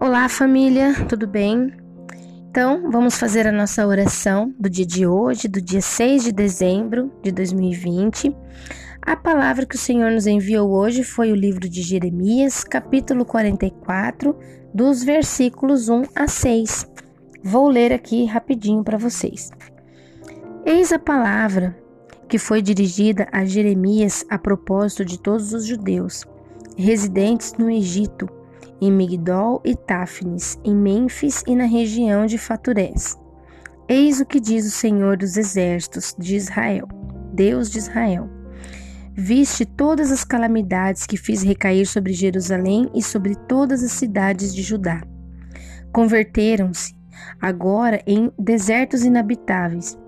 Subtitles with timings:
[0.00, 1.72] Olá, família, tudo bem?
[2.48, 7.12] Então, vamos fazer a nossa oração do dia de hoje, do dia 6 de dezembro
[7.20, 8.32] de 2020.
[9.02, 14.38] A palavra que o Senhor nos enviou hoje foi o livro de Jeremias, capítulo 44,
[14.72, 16.88] dos versículos 1 a 6.
[17.42, 19.50] Vou ler aqui rapidinho para vocês.
[20.64, 21.76] Eis a palavra
[22.28, 26.24] que foi dirigida a Jeremias a propósito de todos os judeus
[26.76, 28.37] residentes no Egito
[28.80, 33.18] em Migdol e Táfnis, em Mênfis e na região de Faturés.
[33.88, 36.86] Eis o que diz o Senhor dos Exércitos de Israel,
[37.32, 38.28] Deus de Israel.
[39.14, 44.62] Viste todas as calamidades que fiz recair sobre Jerusalém e sobre todas as cidades de
[44.62, 45.02] Judá.
[45.92, 46.94] Converteram-se
[47.40, 49.98] agora em desertos inabitáveis.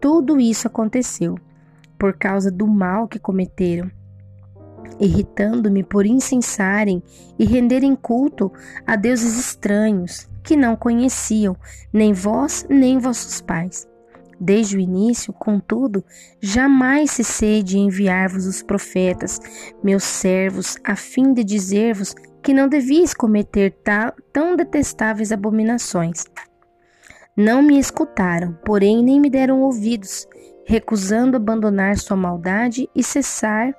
[0.00, 1.36] Tudo isso aconteceu
[1.98, 3.90] por causa do mal que cometeram
[5.00, 7.02] irritando-me por incensarem
[7.38, 8.52] e renderem culto
[8.86, 11.56] a deuses estranhos que não conheciam,
[11.92, 13.88] nem vós nem vossos pais.
[14.38, 16.04] Desde o início, contudo,
[16.40, 19.40] jamais cessei de enviar-vos os profetas,
[19.82, 23.74] meus servos, a fim de dizer-vos que não devíeis cometer
[24.32, 26.24] tão detestáveis abominações.
[27.36, 30.28] Não me escutaram, porém nem me deram ouvidos,
[30.66, 33.74] recusando abandonar sua maldade e cessar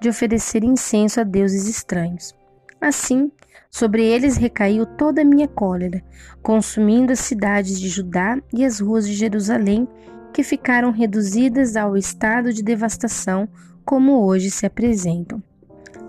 [0.00, 2.34] de oferecer incenso a deuses estranhos.
[2.80, 3.30] Assim,
[3.70, 6.02] sobre eles recaiu toda a minha cólera,
[6.42, 9.86] consumindo as cidades de Judá e as ruas de Jerusalém,
[10.32, 13.48] que ficaram reduzidas ao estado de devastação,
[13.84, 15.42] como hoje se apresentam.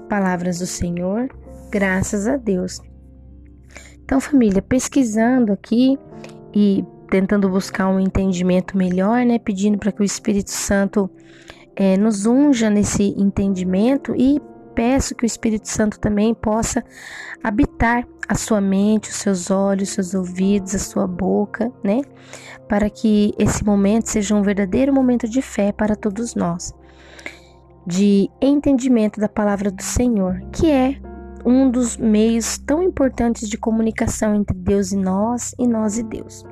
[0.08, 1.30] Palavras do Senhor,
[1.72, 2.82] graças a Deus.
[4.04, 5.98] Então, família, pesquisando aqui
[6.54, 11.10] e tentando buscar um entendimento melhor, né, pedindo para que o Espírito Santo
[11.80, 14.42] é, nos unja nesse entendimento e
[14.76, 16.84] peço que o Espírito Santo também possa
[17.42, 22.02] habitar a sua mente, os seus olhos, os seus ouvidos, a sua boca, né?
[22.68, 26.76] Para que esse momento seja um verdadeiro momento de fé para todos nós,
[27.88, 31.00] de entendimento da palavra do Senhor, que é
[31.46, 36.44] um dos meios tão importantes de comunicação entre Deus e nós e nós e Deus.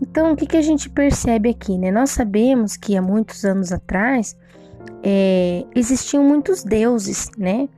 [0.00, 1.78] Então, o que, que a gente percebe aqui?
[1.78, 1.90] Né?
[1.90, 4.36] Nós sabemos que há muitos anos atrás
[5.02, 7.68] é, existiam muitos deuses, né?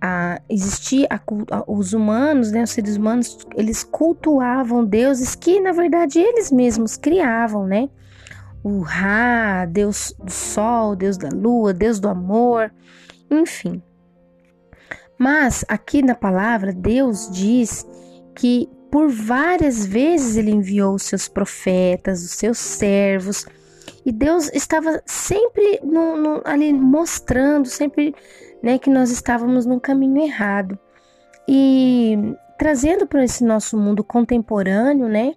[0.00, 5.72] A, existia a, a, os humanos, né, os seres humanos, eles cultuavam deuses que na
[5.72, 7.88] verdade eles mesmos criavam, né?
[8.62, 12.70] O Ra, Deus do Sol, Deus da Lua, Deus do Amor,
[13.30, 13.82] enfim.
[15.18, 17.86] Mas aqui na palavra Deus diz
[18.34, 23.44] que por várias vezes ele enviou os seus profetas, os seus servos,
[24.06, 28.14] e Deus estava sempre no, no, ali mostrando, sempre
[28.62, 30.78] né, que nós estávamos num caminho errado.
[31.48, 35.34] E trazendo para esse nosso mundo contemporâneo, né?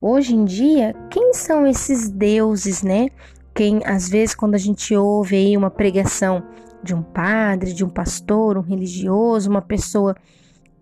[0.00, 3.10] Hoje em dia, quem são esses deuses, né?
[3.54, 6.42] Quem às vezes quando a gente ouve aí uma pregação
[6.82, 10.16] de um padre, de um pastor, um religioso, uma pessoa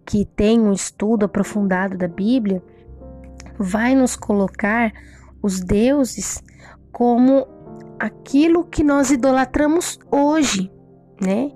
[0.08, 2.62] que tem um estudo aprofundado da Bíblia,
[3.58, 4.90] vai nos colocar
[5.42, 6.42] os deuses
[6.90, 7.46] como
[7.98, 10.72] aquilo que nós idolatramos hoje,
[11.20, 11.52] né?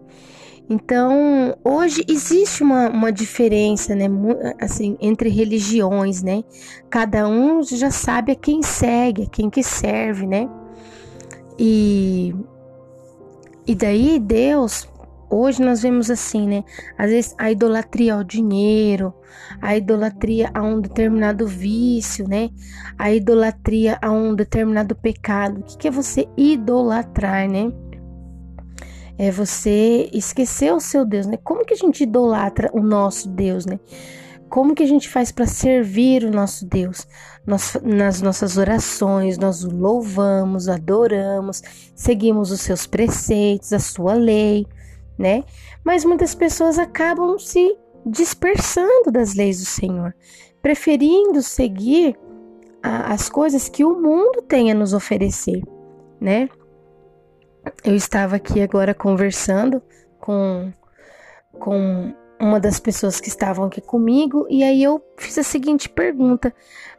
[0.69, 4.05] Então, hoje existe uma, uma diferença, né,
[4.61, 6.45] assim, entre religiões, né?
[6.91, 10.47] Cada um já sabe a quem segue, a quem que serve, né?
[11.59, 12.35] E,
[13.67, 14.92] e daí Deus
[15.34, 16.62] Hoje nós vemos assim, né?
[16.98, 19.15] Às vezes a idolatria ao dinheiro,
[19.62, 22.50] a idolatria a um determinado vício, né?
[22.98, 25.60] A idolatria a um determinado pecado.
[25.60, 27.72] O que é você idolatrar, né?
[29.16, 31.38] É você esquecer o seu Deus, né?
[31.43, 33.81] Como que a gente idolatra o nosso Deus, né?
[34.50, 37.09] Como que a gente faz para servir o nosso Deus?
[37.47, 41.62] Nós, nas nossas orações, nós o louvamos, adoramos,
[41.97, 44.66] seguimos os seus preceitos, a sua lei
[45.19, 45.44] né?
[45.85, 50.14] Mas muitas pessoas acabam se dispersando das leis do Senhor,
[50.61, 52.19] preferindo seguir
[52.82, 55.62] a, as coisas que o mundo tem a nos oferecer,
[56.20, 56.49] né?
[57.85, 59.81] Eu estava aqui agora conversando
[60.19, 60.73] com,
[61.53, 62.12] com
[62.43, 66.53] uma das pessoas que estavam aqui comigo e aí eu fiz a seguinte pergunta: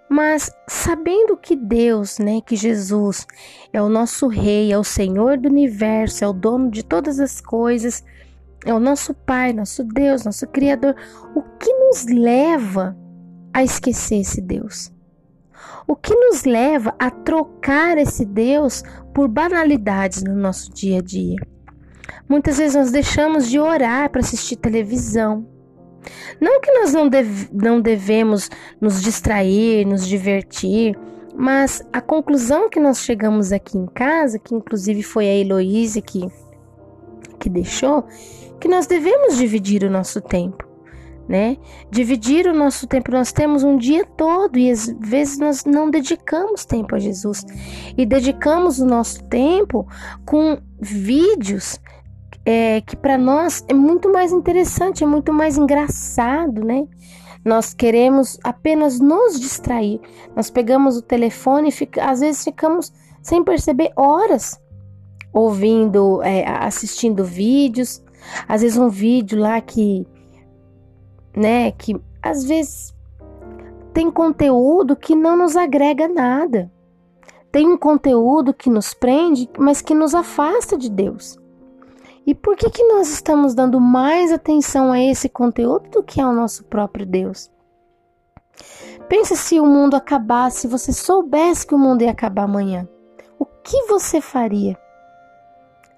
[0.10, 3.28] mas sabendo que Deus, né, que Jesus
[3.74, 7.42] é o nosso rei, é o Senhor do universo, é o dono de todas as
[7.42, 8.04] coisas,
[8.66, 10.96] é o nosso Pai, nosso Deus, nosso Criador,
[11.36, 12.98] o que nos leva
[13.54, 14.92] a esquecer esse Deus?
[15.86, 18.82] O que nos leva a trocar esse Deus
[19.14, 21.36] por banalidades no nosso dia a dia?
[22.28, 25.48] Muitas vezes nós deixamos de orar para assistir televisão.
[26.40, 28.50] Não que nós não, deve, não devemos
[28.82, 30.98] nos distrair, nos divertir,
[31.36, 36.28] mas a conclusão que nós chegamos aqui em casa, que inclusive foi a Heloísa que,
[37.40, 38.06] que deixou,
[38.60, 40.68] que nós devemos dividir o nosso tempo,
[41.28, 41.58] né?
[41.90, 43.12] Dividir o nosso tempo.
[43.12, 47.46] Nós temos um dia todo e às vezes nós não dedicamos tempo a Jesus
[47.98, 49.88] e dedicamos o nosso tempo
[50.26, 51.80] com vídeos
[52.46, 56.86] é, que para nós é muito mais interessante, é muito mais engraçado, né?
[57.44, 60.00] Nós queremos apenas nos distrair.
[60.36, 62.92] Nós pegamos o telefone e fica, às vezes ficamos
[63.22, 64.62] sem perceber horas
[65.34, 68.02] ouvindo, é, assistindo vídeos.
[68.48, 70.08] Às vezes um vídeo lá que,
[71.36, 72.94] né, que às vezes
[73.94, 76.72] tem conteúdo que não nos agrega nada.
[77.54, 81.38] Tem um conteúdo que nos prende, mas que nos afasta de Deus.
[82.26, 86.34] E por que, que nós estamos dando mais atenção a esse conteúdo do que ao
[86.34, 87.52] nosso próprio Deus?
[89.08, 92.90] Pense se o mundo acabasse, se você soubesse que o mundo ia acabar amanhã.
[93.38, 94.76] O que você faria?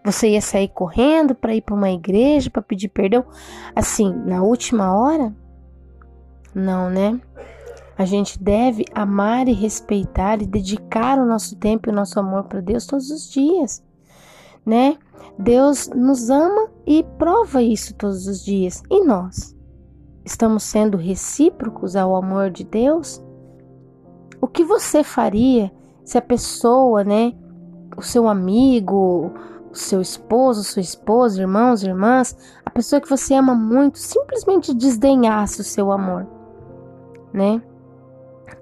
[0.03, 3.23] Você ia sair correndo para ir para uma igreja para pedir perdão?
[3.73, 5.33] Assim, na última hora?
[6.53, 7.17] Não, né?
[7.97, 12.43] A gente deve amar e respeitar e dedicar o nosso tempo e o nosso amor
[12.43, 13.81] para Deus todos os dias,
[14.65, 14.97] né?
[15.39, 18.83] Deus nos ama e prova isso todos os dias.
[18.89, 19.55] E nós?
[20.25, 23.23] Estamos sendo recíprocos ao amor de Deus?
[24.41, 25.71] O que você faria
[26.03, 27.33] se a pessoa, né,
[27.95, 29.31] o seu amigo,
[29.71, 35.61] o seu esposo, sua esposa, irmãos, irmãs, a pessoa que você ama muito, simplesmente desdenhasse
[35.61, 36.27] o seu amor,
[37.33, 37.61] né?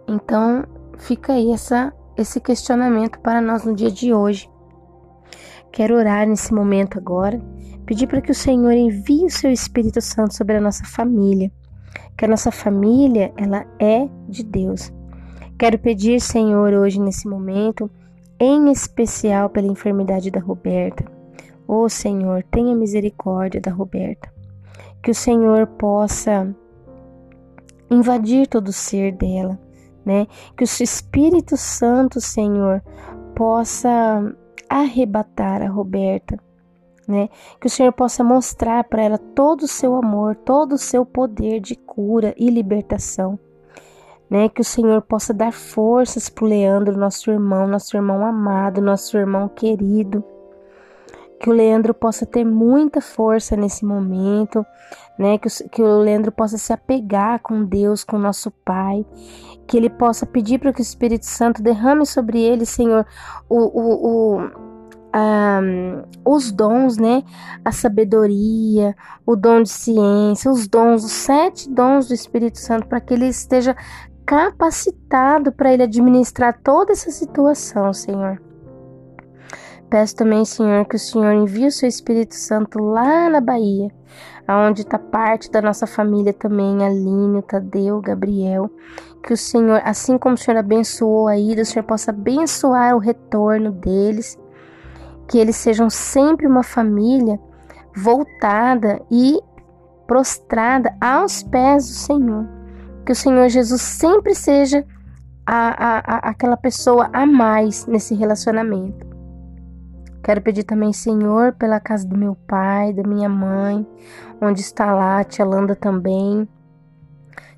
[0.07, 0.63] Então,
[0.97, 4.49] fica aí essa, esse questionamento para nós no dia de hoje.
[5.71, 7.41] Quero orar nesse momento agora,
[7.85, 11.51] pedir para que o Senhor envie o seu Espírito Santo sobre a nossa família,
[12.17, 14.93] que a nossa família, ela é de Deus.
[15.57, 17.89] Quero pedir, Senhor, hoje nesse momento,
[18.39, 21.05] em especial pela enfermidade da Roberta.
[21.67, 24.31] Ô oh, Senhor, tenha misericórdia da Roberta.
[25.01, 26.53] Que o Senhor possa
[27.89, 29.59] invadir todo o ser dela,
[30.05, 30.27] né?
[30.57, 32.81] Que o Espírito Santo, Senhor,
[33.35, 33.89] possa
[34.69, 36.37] arrebatar a Roberta,
[37.07, 37.29] né?
[37.59, 41.59] Que o Senhor possa mostrar para ela todo o seu amor, todo o seu poder
[41.59, 43.39] de cura e libertação.
[44.29, 48.81] Né, que o Senhor possa dar forças para o Leandro, nosso irmão, nosso irmão amado,
[48.81, 50.23] nosso irmão querido.
[51.43, 54.65] Que o Leandro possa ter muita força nesse momento,
[55.19, 55.37] né?
[55.37, 59.05] Que o, que o Leandro possa se apegar com Deus, com nosso Pai.
[59.67, 63.05] Que ele possa pedir para que o Espírito Santo derrame sobre ele, Senhor,
[63.49, 64.73] o, o, o
[65.13, 67.25] um, os dons, né?
[67.65, 68.95] A sabedoria,
[69.25, 73.27] o dom de ciência, os dons, os sete dons do Espírito Santo, para que ele
[73.27, 73.75] esteja
[74.25, 78.41] capacitado para ele administrar toda essa situação, Senhor.
[79.93, 83.91] Peço também, Senhor, que o Senhor envie o seu Espírito Santo lá na Bahia,
[84.47, 88.71] aonde está parte da nossa família também, Aline, Tadeu, Gabriel.
[89.21, 92.99] Que o Senhor, assim como o Senhor abençoou a ida, o Senhor possa abençoar o
[92.99, 94.35] retorno deles
[95.27, 97.39] que eles sejam sempre uma família
[97.95, 99.39] voltada e
[100.07, 102.49] prostrada aos pés do Senhor.
[103.05, 104.83] Que o Senhor Jesus sempre seja
[105.45, 109.12] a, a, a, aquela pessoa a mais nesse relacionamento.
[110.23, 113.85] Quero pedir também, Senhor, pela casa do meu pai, da minha mãe,
[114.41, 116.47] onde está lá a tia Landa também.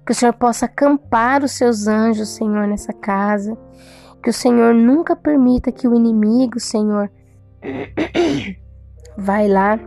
[0.04, 3.56] Que o Senhor possa acampar os seus anjos, Senhor, nessa casa.
[4.22, 7.12] Que o Senhor nunca permita que o inimigo, Senhor,
[9.16, 9.80] vai lá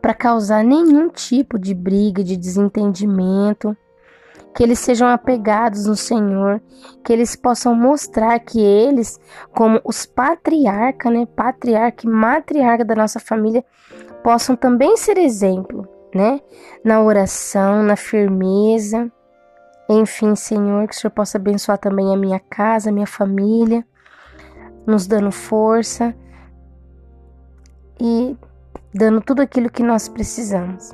[0.00, 3.76] para causar nenhum tipo de briga, de desentendimento,
[4.54, 6.60] que eles sejam apegados no Senhor,
[7.04, 9.20] que eles possam mostrar que eles,
[9.52, 13.64] como os patriarca, né, patriarca e matriarca da nossa família,
[14.22, 16.40] possam também ser exemplo, né,
[16.84, 19.10] na oração, na firmeza.
[19.88, 23.84] Enfim, Senhor, que o Senhor possa abençoar também a minha casa, a minha família,
[24.86, 26.14] nos dando força,
[28.02, 28.36] e
[28.92, 30.92] dando tudo aquilo que nós precisamos.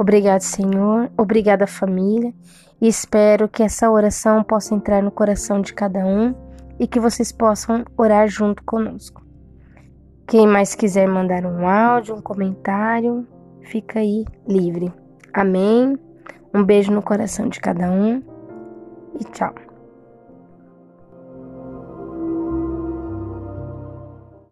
[0.00, 1.12] Obrigado, Senhor.
[1.14, 2.32] Obrigada, família.
[2.80, 6.34] E espero que essa oração possa entrar no coração de cada um
[6.78, 9.22] e que vocês possam orar junto conosco.
[10.26, 13.26] Quem mais quiser mandar um áudio, um comentário,
[13.60, 14.90] fica aí livre.
[15.34, 15.98] Amém.
[16.54, 18.22] Um beijo no coração de cada um
[19.20, 19.52] e tchau.